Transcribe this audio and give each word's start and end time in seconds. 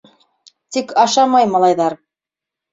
Тик 0.77 0.95
ашамай 1.03 1.53
малайҙар! 1.53 2.01